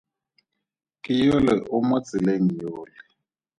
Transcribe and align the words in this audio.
Ke 1.03 1.11
yole 1.25 1.53
o 1.75 1.77
mo 1.87 1.97
tseleng 2.05 2.45
yole. 2.59 2.95